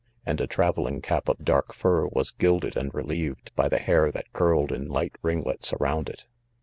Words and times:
and 0.25 0.41
a. 0.41 0.47
travelling 0.47 0.99
cap 0.99 1.29
of 1.29 1.45
dark 1.45 1.75
fur, 1.75 2.07
was 2.07 2.31
gilded 2.31 2.75
and 2.75 2.91
relieved 2.91 3.51
by 3.55 3.69
the 3.69 3.77
hair 3.77 4.11
that 4.11 4.33
curled 4.33 4.71
in 4.71 4.87
light 4.87 5.15
ringlets 5.21 5.73
around 5.73 6.09
it. 6.09 6.25